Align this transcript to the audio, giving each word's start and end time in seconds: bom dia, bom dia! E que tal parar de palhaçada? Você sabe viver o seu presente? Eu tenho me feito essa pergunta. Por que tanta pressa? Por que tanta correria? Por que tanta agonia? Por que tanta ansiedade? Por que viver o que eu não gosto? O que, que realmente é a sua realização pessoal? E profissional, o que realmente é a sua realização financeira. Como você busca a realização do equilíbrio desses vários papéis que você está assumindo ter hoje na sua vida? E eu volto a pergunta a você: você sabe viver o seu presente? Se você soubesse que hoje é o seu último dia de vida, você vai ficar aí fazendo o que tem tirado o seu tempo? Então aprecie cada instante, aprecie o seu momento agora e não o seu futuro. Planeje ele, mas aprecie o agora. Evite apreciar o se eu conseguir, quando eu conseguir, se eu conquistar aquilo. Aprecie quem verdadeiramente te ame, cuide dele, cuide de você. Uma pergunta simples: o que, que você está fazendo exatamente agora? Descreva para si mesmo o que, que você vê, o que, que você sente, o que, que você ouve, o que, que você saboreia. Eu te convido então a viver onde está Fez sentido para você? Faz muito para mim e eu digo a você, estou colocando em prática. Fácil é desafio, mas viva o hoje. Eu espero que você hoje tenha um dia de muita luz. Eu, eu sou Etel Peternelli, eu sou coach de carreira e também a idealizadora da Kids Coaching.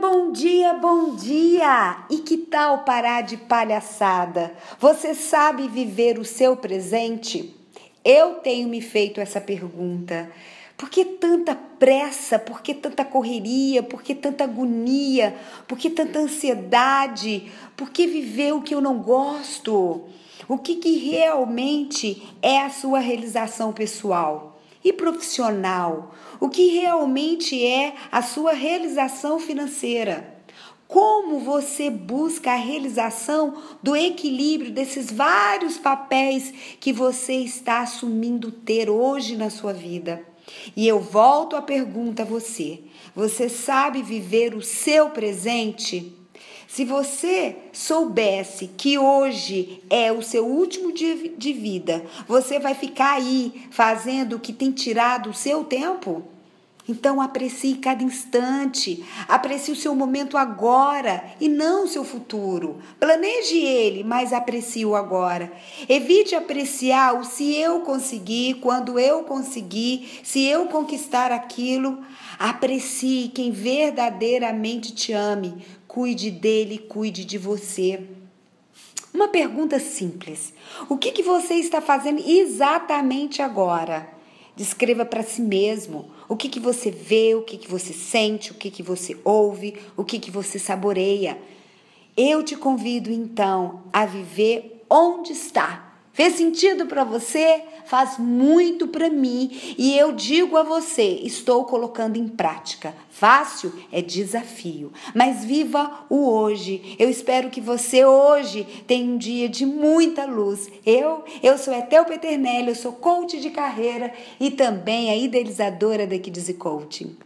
bom 0.00 0.32
dia, 0.32 0.72
bom 0.72 1.14
dia! 1.14 2.06
E 2.08 2.18
que 2.18 2.38
tal 2.38 2.84
parar 2.84 3.20
de 3.20 3.36
palhaçada? 3.36 4.54
Você 4.78 5.14
sabe 5.14 5.68
viver 5.68 6.18
o 6.18 6.24
seu 6.24 6.56
presente? 6.56 7.54
Eu 8.02 8.36
tenho 8.36 8.66
me 8.66 8.80
feito 8.80 9.20
essa 9.20 9.42
pergunta. 9.42 10.30
Por 10.74 10.88
que 10.88 11.04
tanta 11.04 11.54
pressa? 11.54 12.38
Por 12.38 12.62
que 12.62 12.72
tanta 12.72 13.04
correria? 13.04 13.82
Por 13.82 14.02
que 14.02 14.14
tanta 14.14 14.44
agonia? 14.44 15.36
Por 15.68 15.76
que 15.76 15.90
tanta 15.90 16.18
ansiedade? 16.18 17.52
Por 17.76 17.90
que 17.90 18.06
viver 18.06 18.54
o 18.54 18.62
que 18.62 18.74
eu 18.74 18.80
não 18.80 19.00
gosto? 19.00 20.04
O 20.48 20.56
que, 20.56 20.76
que 20.76 20.96
realmente 20.96 22.26
é 22.40 22.62
a 22.62 22.70
sua 22.70 23.00
realização 23.00 23.70
pessoal? 23.70 24.59
E 24.84 24.92
profissional, 24.92 26.14
o 26.38 26.48
que 26.48 26.80
realmente 26.80 27.64
é 27.64 27.94
a 28.10 28.22
sua 28.22 28.52
realização 28.52 29.38
financeira. 29.38 30.38
Como 30.88 31.38
você 31.38 31.88
busca 31.88 32.50
a 32.50 32.56
realização 32.56 33.54
do 33.80 33.94
equilíbrio 33.94 34.72
desses 34.72 35.12
vários 35.12 35.78
papéis 35.78 36.52
que 36.80 36.92
você 36.92 37.34
está 37.34 37.80
assumindo 37.80 38.50
ter 38.50 38.90
hoje 38.90 39.36
na 39.36 39.50
sua 39.50 39.72
vida? 39.72 40.24
E 40.76 40.88
eu 40.88 40.98
volto 40.98 41.54
a 41.54 41.62
pergunta 41.62 42.22
a 42.22 42.26
você: 42.26 42.80
você 43.14 43.48
sabe 43.48 44.02
viver 44.02 44.54
o 44.56 44.62
seu 44.62 45.10
presente? 45.10 46.19
Se 46.68 46.84
você 46.84 47.56
soubesse 47.72 48.68
que 48.68 48.96
hoje 48.98 49.82
é 49.90 50.12
o 50.12 50.22
seu 50.22 50.46
último 50.46 50.92
dia 50.92 51.16
de 51.36 51.52
vida, 51.52 52.04
você 52.28 52.58
vai 52.58 52.74
ficar 52.74 53.14
aí 53.14 53.66
fazendo 53.70 54.36
o 54.36 54.40
que 54.40 54.52
tem 54.52 54.70
tirado 54.70 55.30
o 55.30 55.34
seu 55.34 55.64
tempo? 55.64 56.22
Então 56.90 57.20
aprecie 57.20 57.76
cada 57.76 58.02
instante, 58.02 59.04
aprecie 59.28 59.72
o 59.72 59.76
seu 59.76 59.94
momento 59.94 60.36
agora 60.36 61.22
e 61.40 61.48
não 61.48 61.84
o 61.84 61.88
seu 61.88 62.02
futuro. 62.02 62.80
Planeje 62.98 63.58
ele, 63.58 64.02
mas 64.02 64.32
aprecie 64.32 64.84
o 64.84 64.96
agora. 64.96 65.52
Evite 65.88 66.34
apreciar 66.34 67.14
o 67.14 67.24
se 67.24 67.54
eu 67.54 67.82
conseguir, 67.82 68.54
quando 68.54 68.98
eu 68.98 69.22
conseguir, 69.22 70.20
se 70.24 70.44
eu 70.44 70.66
conquistar 70.66 71.30
aquilo. 71.30 72.00
Aprecie 72.36 73.28
quem 73.28 73.52
verdadeiramente 73.52 74.92
te 74.92 75.12
ame, 75.12 75.64
cuide 75.86 76.28
dele, 76.28 76.76
cuide 76.76 77.24
de 77.24 77.38
você. 77.38 78.04
Uma 79.14 79.28
pergunta 79.28 79.78
simples: 79.78 80.52
o 80.88 80.96
que, 80.96 81.12
que 81.12 81.22
você 81.22 81.54
está 81.54 81.80
fazendo 81.80 82.20
exatamente 82.28 83.40
agora? 83.42 84.19
Descreva 84.60 85.06
para 85.06 85.22
si 85.22 85.40
mesmo 85.40 86.10
o 86.28 86.36
que, 86.36 86.46
que 86.46 86.60
você 86.60 86.90
vê, 86.90 87.34
o 87.34 87.40
que, 87.40 87.56
que 87.56 87.66
você 87.66 87.94
sente, 87.94 88.50
o 88.50 88.54
que, 88.54 88.70
que 88.70 88.82
você 88.82 89.16
ouve, 89.24 89.74
o 89.96 90.04
que, 90.04 90.18
que 90.18 90.30
você 90.30 90.58
saboreia. 90.58 91.38
Eu 92.14 92.42
te 92.42 92.54
convido 92.56 93.10
então 93.10 93.84
a 93.90 94.04
viver 94.04 94.84
onde 94.90 95.32
está 95.32 95.89
Fez 96.12 96.34
sentido 96.34 96.86
para 96.86 97.04
você? 97.04 97.62
Faz 97.86 98.18
muito 98.18 98.86
para 98.88 99.08
mim 99.08 99.50
e 99.78 99.96
eu 99.96 100.12
digo 100.12 100.56
a 100.56 100.62
você, 100.62 101.20
estou 101.22 101.64
colocando 101.64 102.16
em 102.16 102.28
prática. 102.28 102.94
Fácil 103.10 103.72
é 103.90 104.00
desafio, 104.00 104.92
mas 105.14 105.44
viva 105.44 106.04
o 106.08 106.28
hoje. 106.28 106.96
Eu 106.98 107.08
espero 107.08 107.50
que 107.50 107.60
você 107.60 108.04
hoje 108.04 108.66
tenha 108.86 109.12
um 109.12 109.18
dia 109.18 109.48
de 109.48 109.66
muita 109.66 110.24
luz. 110.24 110.68
Eu, 110.86 111.24
eu 111.42 111.58
sou 111.58 111.74
Etel 111.74 112.04
Peternelli, 112.04 112.68
eu 112.68 112.74
sou 112.74 112.92
coach 112.92 113.40
de 113.40 113.50
carreira 113.50 114.12
e 114.38 114.50
também 114.50 115.10
a 115.10 115.16
idealizadora 115.16 116.06
da 116.06 116.18
Kids 116.18 116.52
Coaching. 116.58 117.16